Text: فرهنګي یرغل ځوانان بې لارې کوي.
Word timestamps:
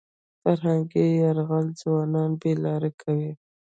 فرهنګي 0.41 1.05
یرغل 1.21 1.65
ځوانان 1.81 2.31
بې 2.41 2.51
لارې 2.63 2.91
کوي. 3.01 3.31